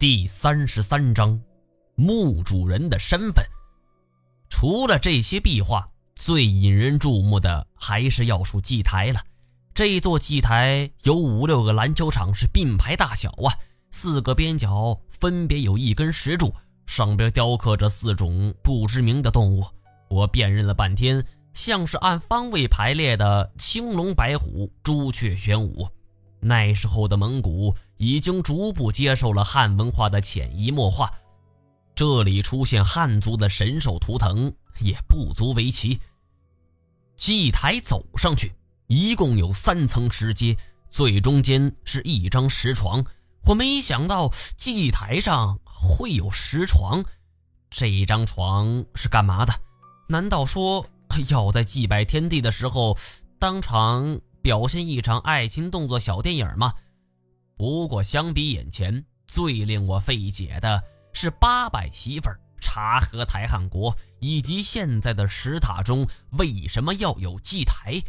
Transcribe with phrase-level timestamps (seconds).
[0.00, 1.40] 第三十三章，
[1.96, 3.44] 墓主人的身份。
[4.48, 9.20] 除了这些壁画，最引人注目的还是要数祭台了。
[9.74, 13.50] 这座祭台有五六个篮球场是并排大小啊，
[13.90, 16.54] 四个边角分别有一根石柱，
[16.86, 19.66] 上边雕刻着四种不知名的动物。
[20.08, 25.88] 我辨认了半天，像是按方位排列的青龙、白虎、朱雀、玄武。
[26.40, 31.12] 那时候的蒙古已经逐步接受了汉文化的潜移默化，
[31.94, 35.98] 这里出现汉族的神兽图腾也不足为奇。
[37.16, 38.52] 祭台走上去，
[38.86, 40.56] 一共有三层石阶，
[40.88, 43.04] 最中间是一张石床。
[43.44, 47.04] 我没想到祭台上会有石床，
[47.70, 49.52] 这张床是干嘛的？
[50.08, 50.86] 难道说
[51.28, 52.96] 要在祭拜天地的时候
[53.40, 54.20] 当场？
[54.48, 56.72] 表现一场爱情动作小电影吗？
[57.58, 68.02] 不过相比眼前，最令我费解的是八百媳妇儿、察合台汗国以及现在的石塔中为什么要有祭台？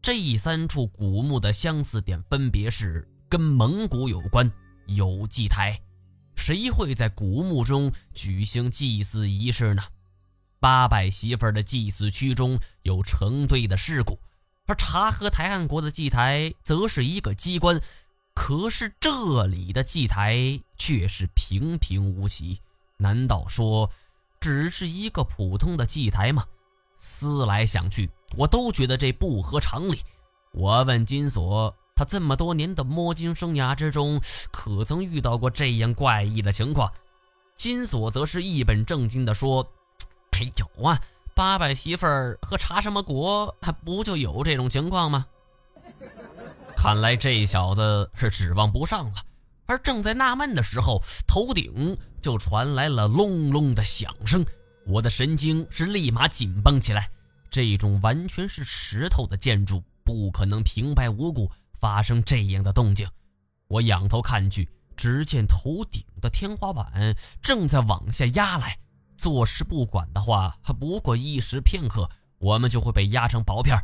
[0.00, 4.48] 这三处古墓的相似点分别是跟蒙古有关，
[4.86, 5.76] 有祭台。
[6.36, 9.82] 谁会在古墓中举行祭祀仪式呢？
[10.60, 14.16] 八百媳妇的祭祀区中有成堆的尸骨。
[14.66, 17.80] 而察合台汗国的祭台则是一个机关，
[18.34, 22.60] 可是这里的祭台却是平平无奇。
[22.96, 23.90] 难道说
[24.40, 26.44] 只是一个普通的祭台吗？
[26.98, 30.00] 思来想去，我都觉得这不合常理。
[30.52, 34.18] 我问金锁，他这么多年的摸金生涯之中，
[34.50, 36.90] 可曾遇到过这样怪异的情况？
[37.56, 39.70] 金锁则是一本正经地说
[40.32, 40.98] ：“哎，有啊。”
[41.34, 45.26] 八百媳妇儿和查什么国，还不就有这种情况吗？
[46.76, 49.14] 看来这小子是指望不上了。
[49.66, 54.44] 而正在纳闷的时候，头顶就传来了隆隆的响声，
[54.86, 57.10] 我的神经是立马紧绷起来。
[57.50, 63.08] 这种完全是石头的建筑，不可能平白无故发生这样的动静。
[63.66, 68.78] 我仰头看去，只见头顶的天花板正在往下压来。
[69.24, 73.74] 坐视不管的话，不过一时片刻，我们就会被压成薄片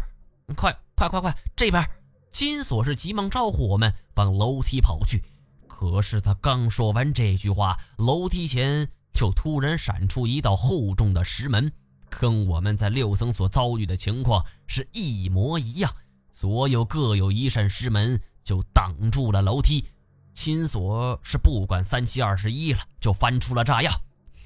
[0.54, 1.82] 快快快快，这边！
[2.30, 5.22] 金锁是急忙招呼我们往楼梯跑去。
[5.66, 11.72] 可是他刚说完这句话，楼梯前就突然闪出一道厚重的石门，
[12.10, 15.90] 跟我们在六层所遭遇的情况是一模一样。
[16.30, 19.86] 所有各有一扇石门，就挡住了楼梯。
[20.34, 23.90] 金锁是不管三七二十一了，就翻出了炸药。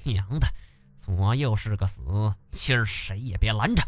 [0.03, 0.47] 娘的！
[1.05, 2.01] 左右是个死，
[2.49, 3.83] 今儿谁也别拦着。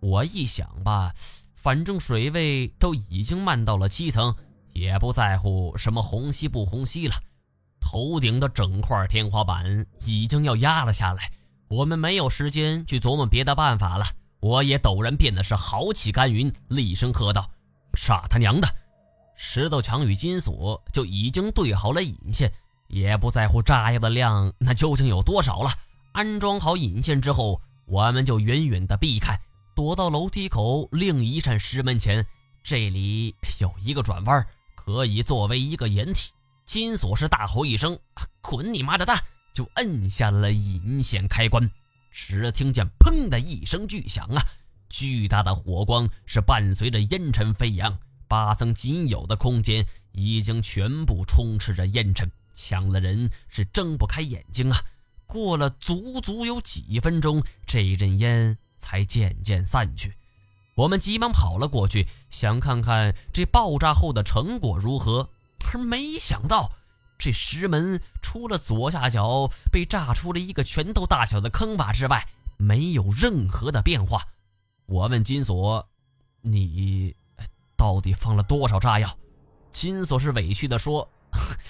[0.00, 1.14] 我一想吧，
[1.52, 4.34] 反正水位都已经漫到了七层，
[4.72, 7.14] 也不在乎什么虹吸不虹吸了。
[7.80, 11.30] 头顶的整块天花板已经要压了下来，
[11.68, 14.04] 我们没有时间去琢磨别的办法了。
[14.40, 17.48] 我也陡然变得是豪气干云，厉声喝道
[17.94, 18.68] ：“傻他娘的！”
[19.38, 22.52] 石头墙与金锁就已经对好了引线，
[22.88, 25.70] 也不在乎炸药的量那究竟有多少了。
[26.14, 29.36] 安装好引线之后，我们就远远的避开，
[29.74, 32.24] 躲到楼梯口另一扇石门前。
[32.62, 36.30] 这里有一个转弯，可以作为一个掩体。
[36.64, 37.98] 金锁是大吼一声
[38.40, 39.18] ：“滚你妈的蛋！”
[39.52, 41.68] 就摁下了引线开关。
[42.12, 44.40] 只听见“砰”的一声巨响啊！
[44.88, 47.98] 巨大的火光是伴随着烟尘飞扬，
[48.28, 54.78] 八层仅有的空间已经全部充斥着烟尘，抢了人是睁不开眼睛啊！
[55.26, 60.14] 过了足足有几分钟，这一阵烟才渐渐散去。
[60.76, 65.30] 我们急忙跑了过去，想看看这爆炸后的成果如何。
[65.72, 66.72] 而没想到，
[67.18, 74.22] 这石门除了左下角被炸出了一个拳头大小的坑洼之外，没有任何的变化。
[74.86, 75.88] 我问金锁
[76.42, 77.16] ：“你
[77.76, 79.16] 到底放了多少炸药？”
[79.72, 81.08] 金锁是委屈地说：“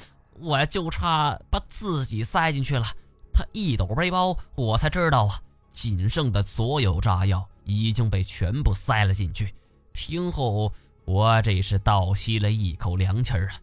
[0.41, 2.87] 我就差把自己塞进去了。”
[3.35, 5.43] 他一抖背包，我才知道啊，
[5.73, 9.53] 仅剩的所有炸药已经被全部塞了进去。
[9.93, 10.73] 听后，
[11.05, 13.61] 我这是倒吸了一口凉气儿啊！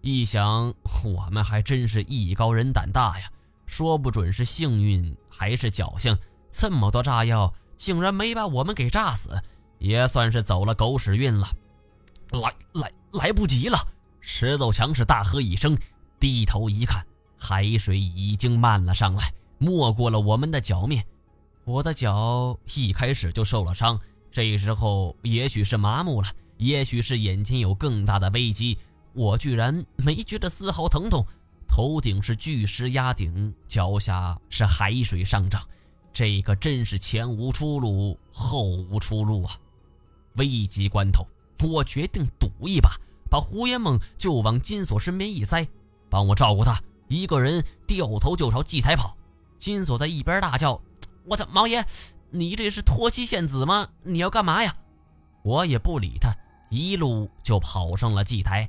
[0.00, 0.74] 一想，
[1.04, 3.30] 我们还真是艺高人胆大呀，
[3.64, 6.18] 说不准是幸运还是侥幸，
[6.50, 9.40] 这么多炸药竟然没把我们给炸死，
[9.78, 11.46] 也算是走了狗屎运了。
[12.32, 13.78] 来来来不及了！
[14.20, 15.78] 石头强是大喝一声，
[16.18, 17.04] 低头一看。
[17.42, 21.04] 海水已经漫了上来，没过了我们的脚面。
[21.64, 23.98] 我的脚一开始就受了伤，
[24.30, 26.28] 这时候也许是麻木了，
[26.58, 28.78] 也许是眼前有更大的危机，
[29.12, 31.26] 我居然没觉得丝毫疼痛。
[31.66, 35.60] 头顶是巨石压顶，脚下是海水上涨，
[36.12, 39.58] 这可真是前无出路，后无出路啊！
[40.36, 41.26] 危急关头，
[41.66, 42.90] 我决定赌一把，
[43.28, 45.66] 把胡延梦就往金锁身边一塞，
[46.08, 46.80] 帮我照顾他，
[47.12, 49.14] 一个人掉头就朝祭台跑。
[49.58, 50.80] 金锁在一边大叫
[51.24, 51.84] ：“我操，毛爷，
[52.30, 53.86] 你这是脱妻献子吗？
[54.02, 54.74] 你要干嘛呀？”
[55.44, 56.34] 我也不理他，
[56.70, 58.68] 一路就跑上了祭台。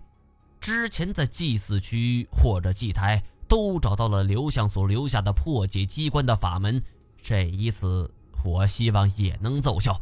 [0.59, 6.81] 之前在祭祀区或者祭台都找到了刘向所留下的破解机关的法门，
[7.21, 8.09] 这一次
[8.43, 9.99] 我希望也能奏效。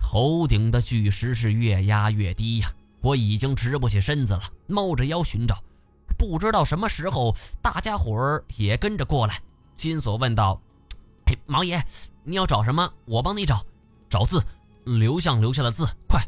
[0.00, 2.70] 头顶的巨石是越压越低呀，
[3.00, 5.62] 我已经直不起身子了，猫着腰寻找。
[6.18, 9.40] 不知道什么时候，大家伙儿也跟着过来。
[9.74, 10.60] 金锁问道
[11.26, 11.82] ：“哎，毛爷，
[12.24, 12.90] 你要找什么？
[13.04, 13.64] 我帮你找。
[14.08, 14.42] 找字，
[14.84, 16.22] 刘向留下的字，快！”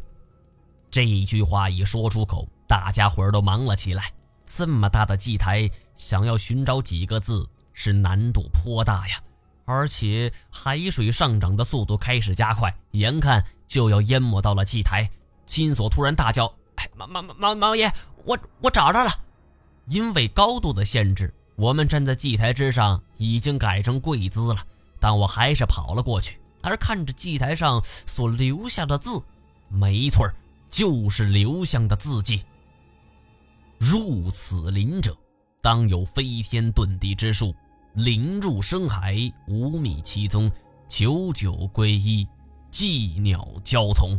[0.91, 2.47] 这一句话一说出口。
[2.67, 4.13] 大家伙儿都忙了起来。
[4.45, 9.19] 这么大的祭台，想要寻找几个字是难度颇大呀！
[9.65, 15.09] 而且海水上涨的速度开始加快，眼看就要淹没到了祭台。
[15.47, 16.47] 金锁突然大叫
[16.77, 17.91] ：“哎，毛毛毛毛爷，
[18.25, 19.11] 我我找着了！”
[19.91, 24.61] 因为高度的限制，我们站在祭台之上已经改成跪姿了，
[25.01, 29.21] 但我还是跑了过去，而看着祭台上所留下的字，
[29.69, 30.31] 没错，
[30.71, 32.43] 就是刘向的字迹。
[33.79, 35.17] 入此林者，
[35.63, 37.55] 当有飞天遁地之术；
[37.95, 40.51] 林入深海，无觅其踪。
[40.89, 42.27] 九九归一，
[42.73, 44.19] 寂鸟交从。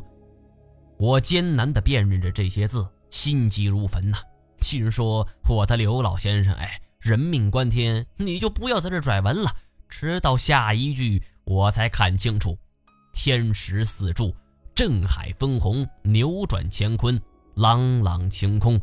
[0.97, 4.19] 我艰难地辨认着这些字，心急如焚呐！
[4.61, 9.55] 心说：“我的刘老先生，哎，人命关天，你就不要在这拽文了。”
[9.89, 12.57] 直到下一句，我才看清楚
[13.13, 14.35] ：“天石四柱，
[14.75, 17.19] 震海分红，扭转乾坤，
[17.55, 18.79] 朗朗晴空。”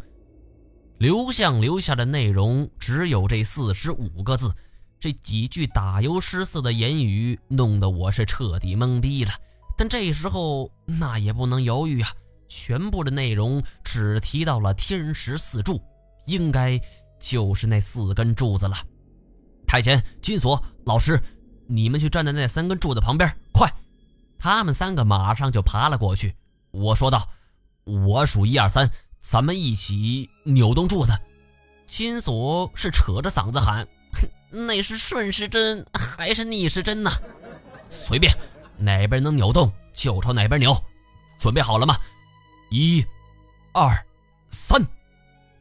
[0.98, 4.50] 刘向留下的内容只有这四十五个字，
[4.98, 9.32] 这几句打油诗似的言语弄得我是彻底懵逼了。
[9.78, 12.08] 但这时候那也不能犹豫啊！
[12.48, 15.82] 全部的内容只提到了天石四柱，
[16.26, 16.80] 应该
[17.18, 18.76] 就是那四根柱子了。
[19.66, 21.20] 太前、金锁、老师，
[21.66, 23.70] 你们去站在那三根柱子旁边，快！
[24.38, 26.34] 他们三个马上就爬了过去。
[26.70, 27.28] 我说道
[27.84, 28.90] ：“我数一二三。”
[29.22, 31.12] 咱们一起扭动柱子，
[31.84, 33.88] 金锁是扯着嗓子喊
[34.50, 37.10] ：“那是顺时针还是逆时针呢？”
[37.90, 38.32] 随便，
[38.78, 40.76] 哪边能扭动就朝哪边扭。
[41.40, 41.96] 准备好了吗？
[42.68, 43.04] 一、
[43.72, 44.04] 二、
[44.50, 44.84] 三。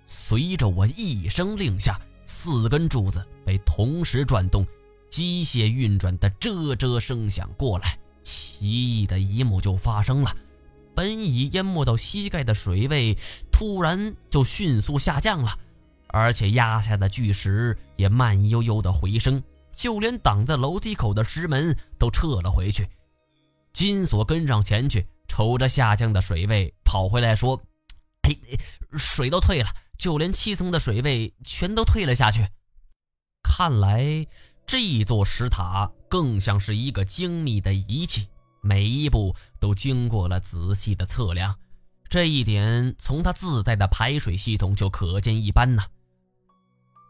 [0.05, 4.65] 随着我一声令下，四根柱子被同时转动，
[5.09, 10.35] 机械运转的啧啧声响过来，奇异的一幕就发生了。
[10.95, 13.17] 本已淹没到膝盖的水位，
[13.51, 15.59] 突然就迅速下降了，
[16.07, 19.43] 而且压下的巨石也慢悠悠的回升，
[19.75, 22.87] 就连挡在楼梯口的石门都撤了回去。
[23.73, 27.61] 金锁跟上前去，瞅着下降的水位，跑回来说
[28.23, 28.31] ：“哎，
[28.97, 29.67] 水都退了，
[29.97, 32.47] 就连七层的水位全都退了下去。
[33.43, 34.25] 看来
[34.65, 38.29] 这座石塔更像是一个精密的仪器。”
[38.63, 41.53] 每一步都经过了仔细的测量，
[42.07, 45.83] 这一点从它自带的排水系统就可见一斑呐。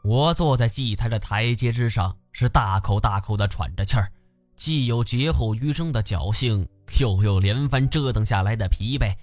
[0.03, 4.11] 我坐在祭台的台阶之上，是大口大口的喘着气儿，
[4.55, 6.67] 既有劫后余生的侥幸，
[6.99, 9.13] 又有连番折腾下来的疲惫。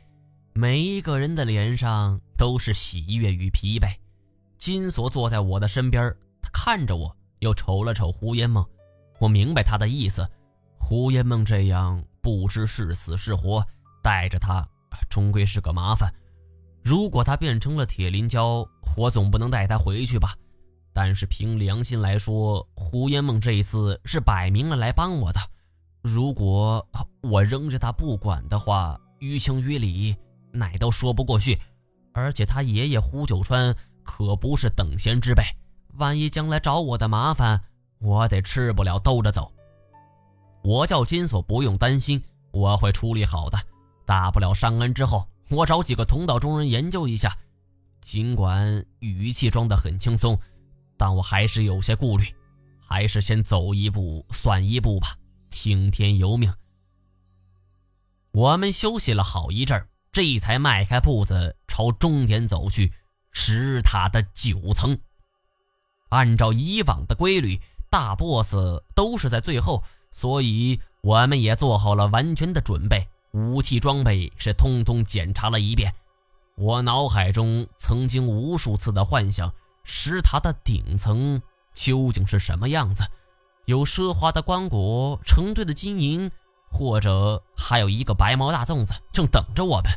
[0.53, 3.95] 每一个人的脸上都是喜悦与疲惫。
[4.59, 8.65] 金锁坐在我的身边，他看着我，又瞅了瞅胡烟梦。
[9.19, 10.29] 我明白他的意思，
[10.79, 12.03] 胡烟梦这样。
[12.21, 13.67] 不知是死是活，
[14.01, 14.65] 带着他
[15.11, 16.09] 终归是个麻烦。
[16.85, 18.65] 如果他变成了铁林蛟，
[18.97, 20.37] 我总不能带他回去吧？
[20.93, 25.41] 但是凭良心来说，胡烟梦这一次是摆明了来帮我的。
[26.03, 26.87] 如果
[27.23, 30.15] 我扔着他不管的话，于情于理
[30.51, 31.59] 哪都说不过去。
[32.13, 35.43] 而且他爷爷胡九川可不是等闲之辈，
[35.95, 37.59] 万一将来找我的麻烦，
[38.01, 39.51] 我得吃不了兜着走。
[40.63, 43.59] 我叫金锁，不用担心，我会处理好的。
[44.05, 47.35] 大不了上岸之后，我找几个同道中人研究一下。
[48.03, 50.39] 尽管语气装得很轻松，
[51.03, 52.25] 但我还是有些顾虑，
[52.79, 55.17] 还是先走一步算一步吧，
[55.51, 56.55] 听天由命。
[58.31, 62.93] 我们休息了好一阵儿，这才迈开步子朝终点走去——
[63.35, 64.97] 石塔的九层。
[66.11, 68.55] 按照以往的规律，大 boss
[68.95, 69.83] 都是在最后。
[70.13, 75.93] 所以我们也做好了完全的准备，武器装备是通通检查了一遍。
[76.57, 79.53] 我脑海中曾经无数次的幻想，
[79.85, 81.41] 石塔的顶层
[81.75, 83.05] 究竟是什么样子？
[83.67, 86.31] 有奢华的棺椁，成堆的金银，
[86.71, 89.91] 或者还有一个白毛大粽子正等着我们。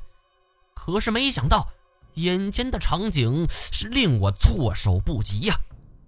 [0.73, 1.67] 可是没想到，
[2.13, 5.55] 眼前的场景是令我措手不及呀！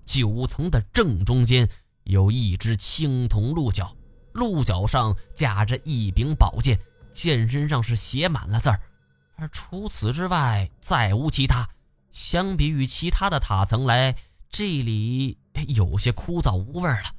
[0.06, 1.68] 九层的正中间
[2.04, 3.96] 有一只青铜鹿角，
[4.34, 6.80] 鹿角上架着一柄宝剑，
[7.12, 8.80] 剑身上是写满了字儿，
[9.36, 11.68] 而除此之外再无其他。
[12.12, 14.16] 相比于其他的塔层来，
[14.50, 15.38] 这里
[15.68, 17.16] 有些枯燥无味了。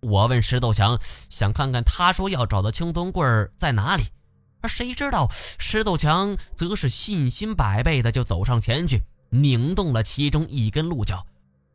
[0.00, 4.04] 我问石头强，想看看他说要找的青铜棍在哪里，
[4.60, 5.28] 而谁知道
[5.58, 11.26] 石头强则是信心百倍的就走上前去，拧动了其中一根鹿角。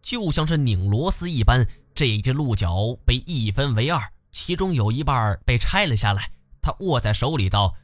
[0.02, 6.32] 就像是拧螺丝一般，这只鹿角被一分为二，其中有一半被拆了下来。
[6.62, 7.76] 他握在手里道：“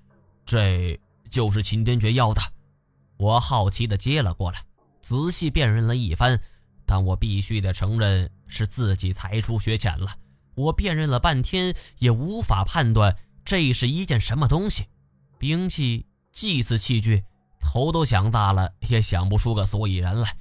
[0.45, 2.41] 这就是秦天觉要的。”
[3.17, 4.63] 我好奇的接了过来，
[5.01, 6.39] 仔细辨认了一番，
[6.85, 10.15] 但我必须得承认是自己才疏学浅了。
[10.55, 14.85] 我辨认了半天，也无法判断这是一件什么东西，
[15.37, 17.23] 兵器、祭祀器具，
[17.59, 20.35] 头都想大了，也想不出个所以然来。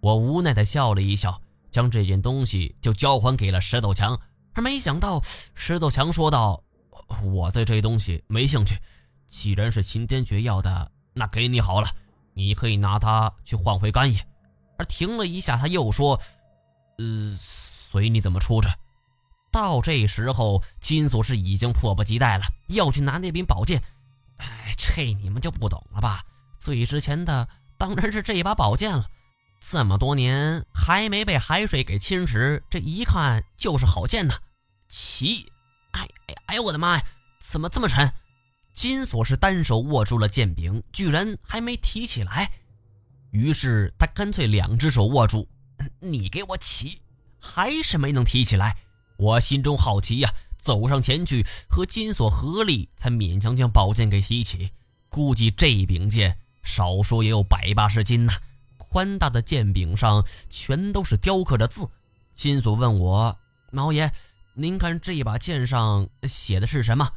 [0.00, 4.18] 我无奈地笑了一笑，将这件东西就交还给了石头强。
[4.52, 5.20] 而没想到，
[5.54, 6.62] 石头强说道
[7.24, 8.78] ：“我对这东西没兴趣，
[9.26, 11.88] 既然是秦天绝要的，那给你好了，
[12.36, 14.20] 你可以拿它去换回干叶。”
[14.78, 16.20] 而停了一下，他又说
[16.98, 18.68] ：“呃，随你怎么出着。”
[19.50, 23.82] 到这时候，金锁是已经迫不及待了，要去拿那柄宝剑。
[24.36, 26.22] 哎，这你们就不懂了吧？
[26.58, 29.06] 最值钱的当然是这把宝剑了。
[29.60, 34.34] 这么多年还没被海水给侵蚀，这一看就是好剑呢。
[34.88, 35.46] 奇，
[35.92, 37.04] 哎哎哎呦我的妈呀，
[37.40, 38.12] 怎么这么沉？
[38.76, 42.52] 金锁是单手握住了剑柄，居然还没提起来。
[43.30, 45.48] 于是他干脆两只手握住，
[45.98, 46.98] 你给我起，
[47.40, 48.76] 还是没能提起来。
[49.16, 54.70] 我心中好奇呀，走上前去和金锁合力，才勉强将宝剑给提起。
[55.08, 58.34] 估计这一柄剑少说也有百八十斤呐。
[58.76, 61.88] 宽大的剑柄上全都是雕刻着字。
[62.34, 63.38] 金锁问我
[63.72, 64.12] ：“毛爷，
[64.52, 67.10] 您看这把剑上写的是什么？”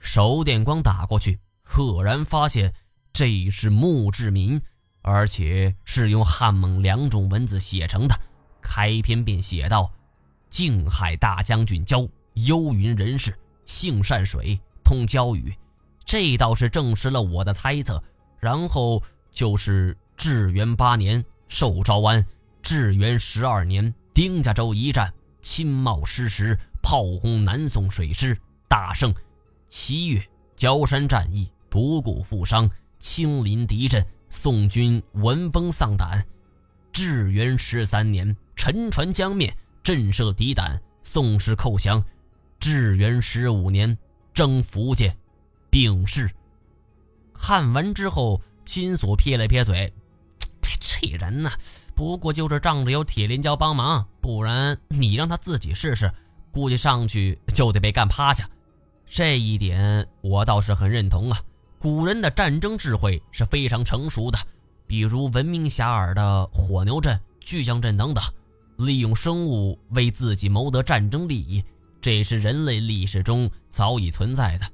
[0.00, 2.74] 手电光打过去，赫然发现
[3.12, 4.60] 这是墓志铭，
[5.02, 8.20] 而且是用汉蒙两种文字写成的。
[8.60, 9.88] 开篇便写道
[10.50, 13.32] ：“靖海大将军交，幽云人士，
[13.64, 15.54] 性善水，通交语。”
[16.04, 18.02] 这倒是证实了我的猜测。
[18.40, 19.96] 然后就是。
[20.16, 22.22] 至元八年，寿昭安；
[22.60, 28.38] 至元十二年，丁家洲一战，亲冒失时，炮轰南宋水师，
[28.68, 29.14] 大胜。
[29.70, 30.20] 七月，
[30.56, 36.26] 焦山战役，不顾负伤，亲临敌阵，宋军闻风丧胆。
[36.92, 42.04] 至元十三年，沉船江面，震慑敌胆，宋氏叩降。
[42.58, 43.96] 至元十五年，
[44.34, 45.16] 征福建，
[45.70, 46.28] 病逝。
[47.32, 49.92] 看完之后，金锁撇了撇嘴。
[50.80, 51.50] 这人呢，
[51.94, 56.12] 不过就是仗着有铁林蛟帮忙，不然你让他自己试试，
[56.50, 58.50] 估计上去就得被干趴下。
[59.12, 61.42] 这一点我倒是很认同啊。
[61.80, 64.38] 古人的战争智慧是非常成熟的，
[64.86, 68.22] 比如闻名遐迩的火牛阵、巨象阵等等，
[68.78, 71.64] 利用生物为自己谋得战争利益，
[72.00, 74.66] 这是人类历史中早已存在的。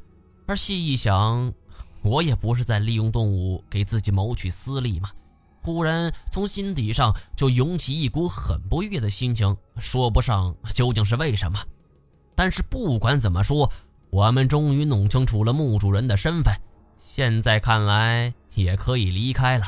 [0.46, 1.50] 而细一想，
[2.02, 5.08] 我也不是在利用动物给自己谋取私利嘛？
[5.62, 11.58] 忽然从心底上就涌起一股很不悦的心情，说不上究竟是为什么。
[12.34, 13.72] 但是不管怎么说，
[14.16, 16.50] 我们终于弄清楚了墓主人的身份，
[16.96, 19.66] 现在看来也可以离开了。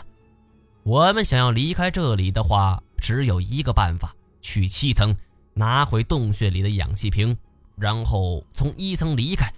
[0.85, 5.15] 我们想要离开这里的话，只有一个办法：去七层
[5.53, 7.37] 拿回洞穴里的氧气瓶，
[7.77, 9.53] 然后从一层离开，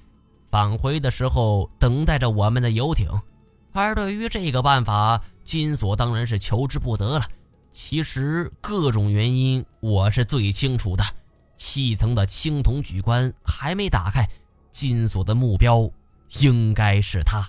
[0.51, 3.07] 返回的时候等待着我们的游艇。
[3.71, 7.25] 而对于这个办法，金锁当然是求之不得了。
[7.71, 11.05] 其实各种原因我是最清楚的。
[11.55, 14.29] 七层的青铜举棺还没打开，
[14.73, 15.91] 金锁的目标
[16.41, 17.49] 应该是他。